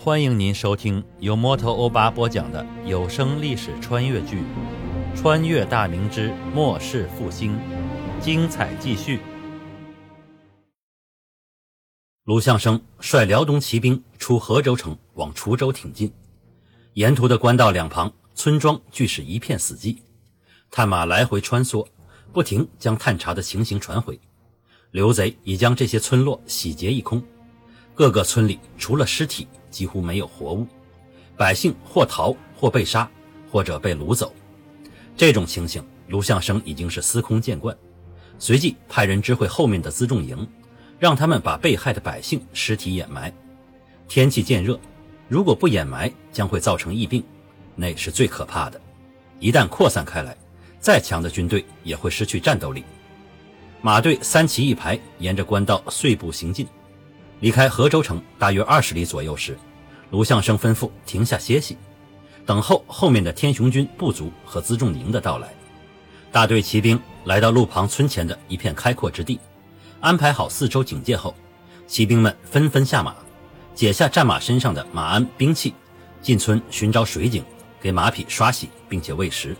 [0.00, 4.36] 欢迎您收听由摩托欧巴播讲的有声历史穿越剧
[5.16, 7.52] 《穿越大明之末世复兴》，
[8.20, 9.18] 精彩继续。
[12.22, 16.12] 卢象生率辽东骑兵出河州城，往滁州挺进。
[16.94, 19.98] 沿途的官道两旁，村庄俱是一片死寂，
[20.70, 21.84] 探马来回穿梭，
[22.32, 24.18] 不停将探查的情形传回。
[24.92, 27.20] 刘贼已将这些村落洗劫一空，
[27.96, 29.48] 各个村里除了尸体。
[29.70, 30.66] 几乎没有活物，
[31.36, 33.08] 百姓或逃或被杀，
[33.50, 34.34] 或者被掳走。
[35.16, 37.76] 这种情形，卢象升已经是司空见惯，
[38.38, 40.48] 随即派人知会后面的辎重营，
[40.98, 43.32] 让他们把被害的百姓尸体掩埋。
[44.06, 44.78] 天气渐热，
[45.28, 47.22] 如果不掩埋，将会造成疫病，
[47.74, 48.80] 那是最可怕的。
[49.40, 50.36] 一旦扩散开来，
[50.80, 52.82] 再强的军队也会失去战斗力。
[53.80, 56.66] 马队三骑一排，沿着官道碎步行进。
[57.40, 59.56] 离开河州城大约二十里左右时，
[60.10, 61.76] 卢象升吩咐停下歇息，
[62.44, 65.48] 等候后面的天雄军部族和辎重营的到来。
[66.32, 69.38] 大队骑兵来到路旁村前的一片开阔之地，
[70.00, 71.34] 安排好四周警戒后，
[71.86, 73.14] 骑兵们纷纷下马，
[73.74, 75.72] 解下战马身上的马鞍兵器，
[76.20, 77.44] 进村寻找水井，
[77.80, 79.56] 给马匹刷洗，并且喂食。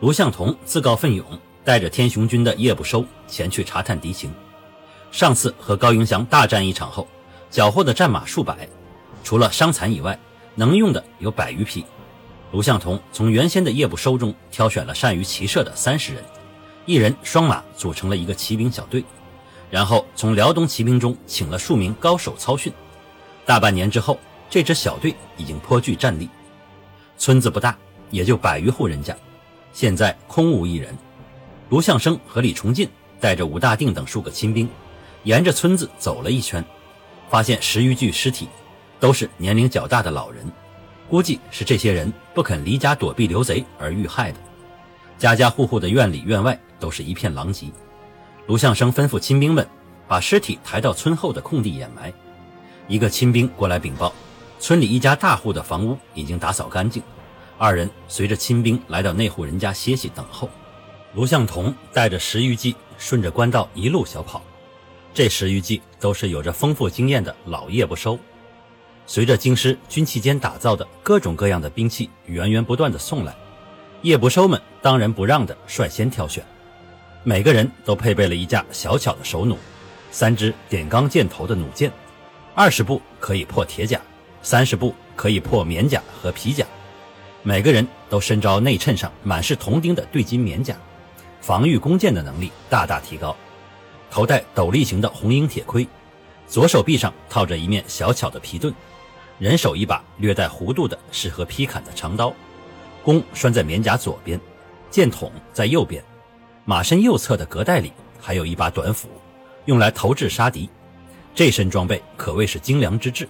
[0.00, 1.24] 卢象同自告奋勇，
[1.62, 4.32] 带着天雄军的叶不收前去查探敌情。
[5.10, 7.06] 上次和高迎祥大战一场后，
[7.50, 8.68] 缴获的战马数百，
[9.24, 10.18] 除了伤残以外，
[10.54, 11.84] 能用的有百余匹。
[12.52, 16.22] 卢向同从原先的夜不收中挑选了善于骑射的三十人，
[16.84, 19.04] 一人双马组成了一个骑兵小队，
[19.70, 22.72] 然后从辽东骑兵中请了数名高手操训。
[23.44, 26.28] 大半年之后，这支小队已经颇具战力。
[27.18, 27.76] 村子不大，
[28.10, 29.16] 也就百余户人家，
[29.72, 30.96] 现在空无一人。
[31.68, 34.68] 卢向生和李崇进带着武大定等数个亲兵。
[35.26, 36.64] 沿着村子走了一圈，
[37.28, 38.48] 发现十余具尸体，
[39.00, 40.48] 都是年龄较大的老人，
[41.10, 44.38] 估计是这些人不肯离家躲避刘贼而遇害的。
[45.18, 47.66] 家家户户的院里院外都是一片狼藉。
[48.46, 49.66] 卢象升吩咐亲兵们
[50.06, 52.12] 把尸体抬到村后的空地掩埋。
[52.86, 54.12] 一个亲兵过来禀报，
[54.60, 57.02] 村里一家大户的房屋已经打扫干净。
[57.58, 60.48] 二人随着亲兵来到那户人家歇息等候。
[61.14, 64.40] 卢向同带着十余骑顺着官道一路小跑。
[65.16, 68.18] 这十余计都是有着丰富经验的老叶不收，
[69.06, 73.34] 随着京师军器间打造的各种各样的兵器源源不断的送来，
[74.02, 76.44] 叶不收们当仁不让的率先挑选，
[77.24, 79.56] 每个人都配备了一架小巧的手弩，
[80.10, 81.90] 三支点钢箭头的弩箭，
[82.54, 83.98] 二十步可以破铁甲，
[84.42, 86.66] 三十步可以破棉甲和皮甲，
[87.42, 90.76] 每个人都身着内衬上满是铜钉的对襟棉甲，
[91.40, 93.34] 防御弓箭的能力大大提高。
[94.10, 95.86] 头戴斗笠形的红缨铁盔，
[96.46, 98.72] 左手臂上套着一面小巧的皮盾，
[99.38, 102.32] 人手一把略带弧度的适合劈砍的长刀，
[103.02, 104.40] 弓拴在棉甲左边，
[104.90, 106.02] 箭筒在右边，
[106.64, 109.08] 马身右侧的隔带里还有一把短斧，
[109.66, 110.70] 用来投掷杀敌。
[111.34, 113.28] 这身装备可谓是精良之至。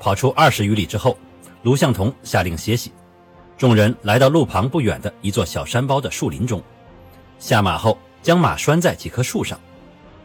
[0.00, 1.16] 跑出二十余里之后，
[1.62, 2.90] 卢象同下令歇息，
[3.56, 6.60] 众人来到路旁不远的一座小山包的树林中，
[7.38, 9.58] 下马后将马拴在几棵树上。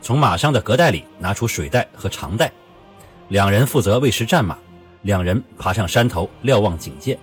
[0.01, 2.51] 从马上的隔袋里拿出水袋和长袋，
[3.27, 4.57] 两人负责喂食战马，
[5.01, 7.19] 两人爬上山头瞭望警戒，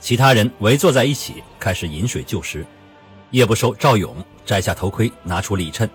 [0.00, 2.64] 其他人围坐在一起开始饮水救食。
[3.30, 5.88] 叶不收赵勇摘下头盔，拿出里衬，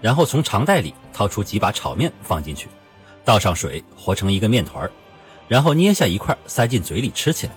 [0.00, 2.66] 然后从长袋里掏出几把炒面放进去，
[3.24, 4.90] 倒上水和成一个面团，
[5.46, 7.52] 然后捏下一块塞进嘴里吃起来，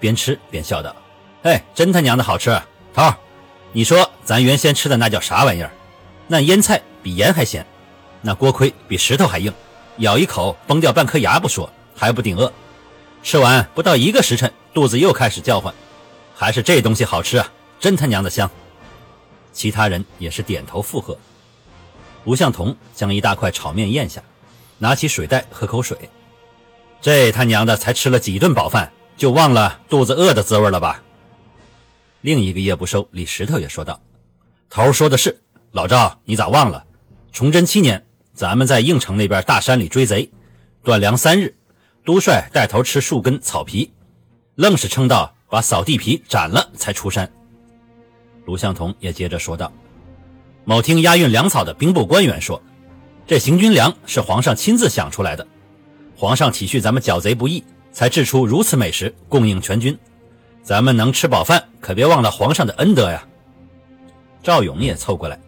[0.00, 0.96] 边吃边笑道
[1.44, 2.50] ：“哎，真他娘的好吃！
[2.92, 3.14] 头儿，
[3.72, 5.70] 你说咱原先吃的那叫啥玩意儿？
[6.26, 7.64] 那腌菜。”比盐还咸，
[8.20, 9.54] 那锅盔比石头还硬，
[9.98, 12.52] 咬一口崩掉半颗牙不说，还不顶饿。
[13.22, 15.72] 吃完不到一个时辰，肚子又开始叫唤。
[16.34, 18.50] 还是这东西好吃啊，真他娘的香！
[19.52, 21.16] 其他人也是点头附和。
[22.24, 24.20] 吴向同将一大块炒面咽下，
[24.78, 25.96] 拿起水袋喝口水。
[27.00, 31.00] 这他娘的才吃了几顿饱饭，就忘了肚子饿的滋味了吧？
[32.22, 34.00] 另一个夜不收李石头也说道
[34.68, 36.82] ：“头说的是，老赵，你咋忘了？”
[37.36, 38.02] 崇祯七年，
[38.32, 40.30] 咱们在应城那边大山里追贼，
[40.82, 41.54] 断粮三日，
[42.02, 43.92] 都帅带头吃树根草皮，
[44.54, 47.30] 愣是撑到把扫地皮斩了才出山。
[48.46, 49.70] 卢象同也接着说道
[50.64, 52.62] ：“某听押运粮草的兵部官员说，
[53.26, 55.46] 这行军粮是皇上亲自想出来的，
[56.16, 57.62] 皇上体恤咱们剿贼不易，
[57.92, 59.94] 才制出如此美食供应全军。
[60.62, 63.28] 咱们能吃饱饭，可别忘了皇上的恩德呀。”
[64.42, 65.38] 赵勇也凑过来：“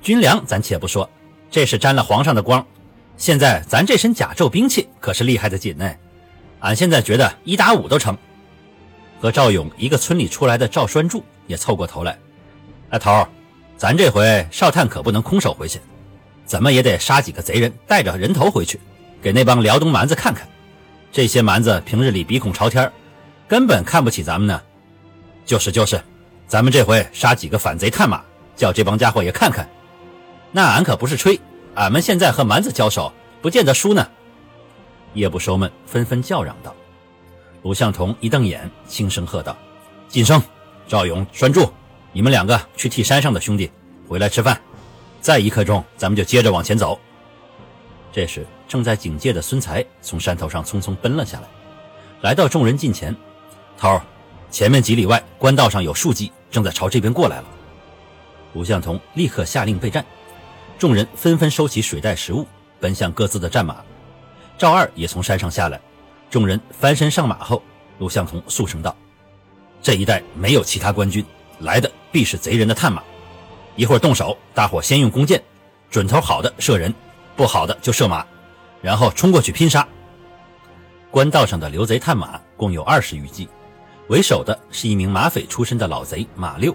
[0.00, 1.10] 军粮咱且不说。”
[1.54, 2.66] 这是沾了皇上的光，
[3.16, 5.88] 现在咱这身甲胄兵器可是厉害的紧呢。
[6.58, 8.18] 俺现在觉得一打五都成。
[9.20, 12.18] 和赵勇一个村里出来的赵栓柱也凑过头来
[12.90, 13.24] ：“哎，头，
[13.76, 15.78] 咱这回哨探可不能空手回去，
[16.44, 18.80] 怎么也得杀几个贼人，带着人头回去，
[19.22, 20.48] 给那帮辽东蛮子看看。
[21.12, 22.90] 这些蛮子平日里鼻孔朝天，
[23.46, 24.60] 根本看不起咱们呢。
[25.46, 26.02] 就是就是，
[26.48, 28.20] 咱们这回杀几个反贼探马，
[28.56, 29.64] 叫这帮家伙也看看。
[30.56, 31.40] 那俺可不是吹，
[31.74, 33.12] 俺们现在和蛮子交手，
[33.42, 34.08] 不见得输呢。”
[35.12, 36.72] 夜不收们纷纷叫嚷道。
[37.62, 39.56] 鲁向同一瞪眼，轻声喝道
[40.06, 40.40] ：“晋生、
[40.86, 41.72] 赵勇、拴住，
[42.12, 43.68] 你们两个去替山上的兄弟
[44.08, 44.60] 回来吃饭。
[45.20, 47.00] 再一刻钟，咱们就接着往前走。”
[48.12, 51.48] 这时，正在警戒的孙才从山头上匆匆奔了下来，
[52.20, 53.12] 来到众人近前
[53.76, 54.00] ：“头，
[54.52, 57.44] 前面几里外官道上有数骑正在朝这边过来了。”
[58.54, 60.06] 鲁向同立刻下令备战，
[60.78, 62.46] 众人纷纷收起水袋食物，
[62.80, 63.76] 奔向各自的战马。
[64.58, 65.80] 赵二也从山上下来。
[66.30, 67.62] 众人翻身上马后，
[67.98, 68.96] 陆向同肃声道
[69.80, 71.24] ：“这一带没有其他官军，
[71.60, 73.02] 来的必是贼人的探马。
[73.76, 75.40] 一会儿动手，大伙先用弓箭，
[75.90, 76.92] 准头好的射人，
[77.36, 78.26] 不好的就射马，
[78.82, 79.86] 然后冲过去拼杀。”
[81.10, 83.48] 官道上的刘贼探马共有二十余骑，
[84.08, 86.74] 为首的是一名马匪出身的老贼马六。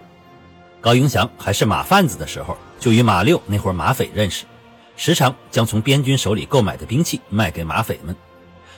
[0.80, 4.46] 高迎祥还是马贩子的时候，就与马六那伙马匪认识，
[4.96, 8.16] 时常将从边军手里购买的兵器卖给马匪们。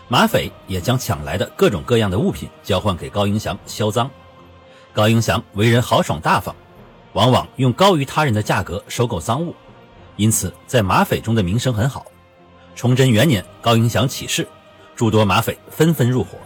[0.08, 4.10] 马匪也将抢来的各种各样的物品交换给高迎祥销赃。
[4.92, 6.54] 高迎祥为人豪爽大方，
[7.14, 9.56] 往往用高于他人的价格收购赃物，
[10.18, 12.06] 因此在马匪中的名声很好。
[12.76, 14.48] 崇祯元年，高迎祥起事，
[14.96, 16.38] 诸多马匪纷纷入伙。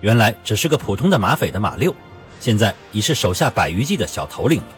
[0.00, 1.92] 原来只是个普通的马匪的马六，
[2.38, 4.68] 现在已是手下百余骑的小头领了。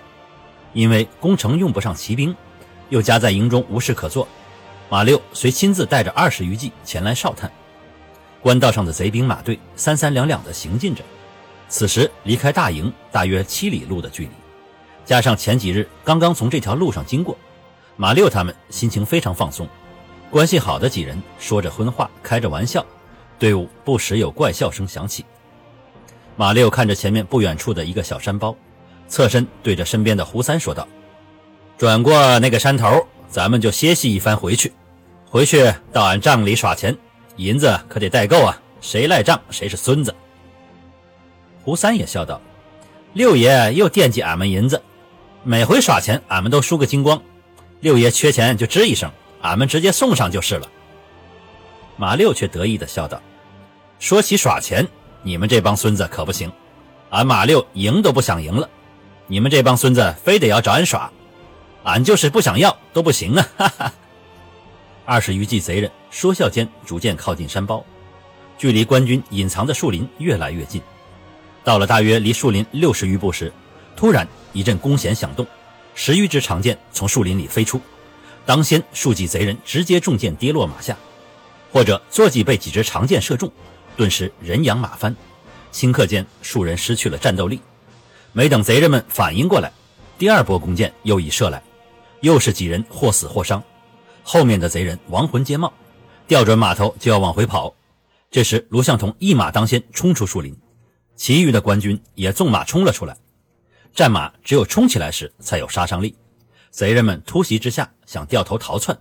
[0.72, 2.34] 因为攻城用不上骑兵，
[2.88, 4.26] 又夹在营中无事可做，
[4.88, 7.50] 马六遂亲自带着二十余骑前来哨探。
[8.40, 11.02] 官道上的贼兵马队三三两两地行进着，
[11.68, 14.30] 此时离开大营大约七里路的距离，
[15.04, 17.36] 加上前几日刚刚从这条路上经过，
[17.96, 19.68] 马六他们心情非常放松。
[20.30, 22.86] 关系好的几人说着荤话，开着玩笑，
[23.38, 25.24] 队伍不时有怪笑声响起。
[26.36, 28.56] 马六看着前面不远处的一个小山包，
[29.10, 30.88] 侧身对着身边的胡三说道
[31.76, 34.72] ：“转过那个山头，咱们就歇息一番回去，
[35.28, 36.96] 回去到俺帐里耍钱。”
[37.36, 38.60] 银子可得带够啊！
[38.82, 40.14] 谁赖账谁是孙子。
[41.64, 42.40] 胡三也笑道
[43.14, 44.82] ：“六爷又惦记俺们银子，
[45.42, 47.20] 每回耍钱俺们都输个精光。
[47.80, 49.10] 六爷缺钱就吱一声，
[49.40, 50.68] 俺们直接送上就是了。”
[51.96, 53.20] 马六却得意地笑道
[53.98, 54.86] ：“说起耍钱，
[55.22, 56.52] 你们这帮孙子可不行，
[57.08, 58.68] 俺马六赢都不想赢了，
[59.30, 61.08] 你们这帮孙子非得要找俺耍，
[61.84, 63.92] 俺就是不想要都不行啊！” 哈哈。
[65.04, 67.84] 二十余骑贼人说笑间，逐渐靠近山包，
[68.58, 70.82] 距离官军隐藏的树林越来越近。
[71.62, 73.52] 到了大约离树林六十余步时，
[73.94, 75.46] 突然一阵弓弦响动，
[75.94, 77.80] 十余支长箭从树林里飞出。
[78.44, 80.96] 当先数骑贼人直接中箭跌落马下，
[81.72, 83.48] 或者坐骑被几支长箭射中，
[83.96, 85.14] 顿时人仰马翻。
[85.72, 87.60] 顷刻间，数人失去了战斗力。
[88.32, 89.72] 没等贼人们反应过来，
[90.16, 91.62] 第二波弓箭又已射来，
[92.20, 93.62] 又是几人或死或伤。
[94.22, 95.72] 后面的贼人亡魂皆冒，
[96.28, 97.74] 调转马头就要往回跑。
[98.30, 100.56] 这时，卢向同一马当先冲出树林，
[101.16, 103.16] 其余的官军也纵马冲了出来。
[103.92, 106.14] 战马只有冲起来时才有杀伤力，
[106.70, 108.96] 贼人们突袭之下想掉头逃窜，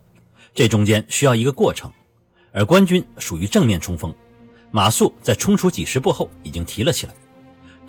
[0.56, 1.92] 这中间需要一个过程。
[2.52, 4.12] 而官军属于正面冲锋，
[4.72, 7.14] 马谡在冲出几十步后已经提了起来。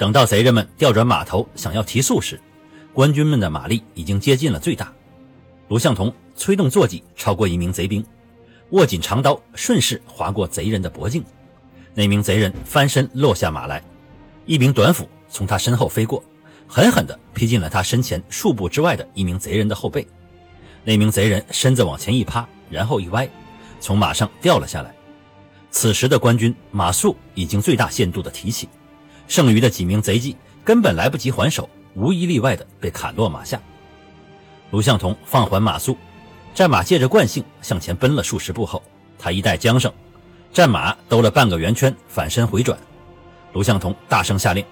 [0.01, 2.41] 等到贼人们调转马头想要提速时，
[2.95, 4.91] 官军们的马力已经接近了最大。
[5.69, 6.11] 卢向同。
[6.35, 8.03] 催动坐骑超过一名贼兵，
[8.71, 11.23] 握紧长刀，顺势划过贼人的脖颈。
[11.93, 13.85] 那名贼人翻身落下马来，
[14.47, 16.25] 一柄短斧从他身后飞过，
[16.67, 20.09] 狠狠地劈进了他身前数步之外的一名贼人的后背。
[20.83, 23.29] 那名贼人身子往前一趴，然后一歪，
[23.81, 24.95] 从马上掉了下来。
[25.71, 28.67] 此时的官军马谡已经最大限度地提起，
[29.31, 33.61] 剩余的几名贼骑根本来不及还手，无一例外的被砍落马下。
[34.73, 35.97] 卢向同放缓马速。
[36.53, 38.83] 战马借着惯性向前奔了数十步后，
[39.17, 39.91] 他一带缰绳，
[40.53, 42.77] 战马兜了半个圆圈，反身回转。
[43.53, 44.65] 卢向同大声下令：“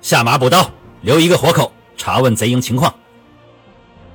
[0.00, 0.70] 下马补刀，
[1.02, 2.94] 留一个活口，查问贼营情况。”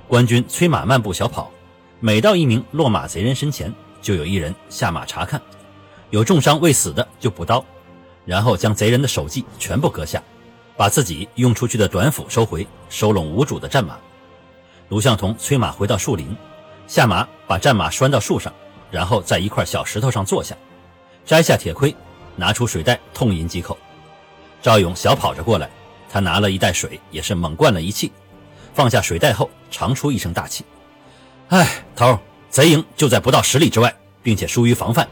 [0.10, 1.52] 官军催马慢步小跑，
[2.00, 5.40] 每到一名落马贼人身前，就有一人下马查看，
[6.10, 7.64] 有重伤未死的就补刀，
[8.26, 10.22] 然后将贼人的首级全部割下，
[10.76, 13.98] 把自己用出去的短斧收回，收拢无主的战马。
[14.90, 16.36] 卢向同催马回到树林。
[16.88, 18.54] 下马把战马拴到树上，
[18.92, 20.56] 然后在一块小石头上坐下，
[21.26, 21.96] 摘下铁盔，
[22.36, 23.76] 拿出水袋痛饮几口。
[24.62, 25.70] 赵勇小跑着过来，
[26.10, 28.12] 他拿了一袋水，也是猛灌了一气，
[28.74, 30.64] 放下水袋后长出一声大气
[31.50, 35.08] ：“哎，头，贼营就在不到十里之外，并且疏于防范，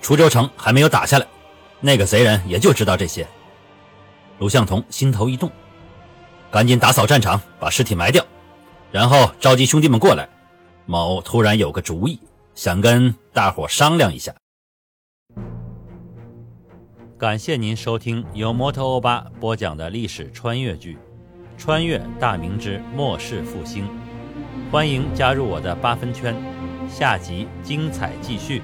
[0.00, 1.26] 滁州城还没有打下来，
[1.80, 3.26] 那个贼人也就知道这些。”
[4.38, 5.50] 卢向同心头一动，
[6.50, 8.24] 赶紧打扫战场，把尸体埋掉，
[8.92, 10.28] 然后召集兄弟们过来。
[10.84, 12.20] 某突然有个主意，
[12.54, 14.34] 想跟大伙商量一下。
[17.18, 20.94] 感谢您收听由摩托欧巴播讲的历史穿越剧
[21.58, 23.84] 《穿越大明之末世复兴》，
[24.70, 26.36] 欢迎加入我的八分圈，
[26.90, 28.60] 下集精彩继续。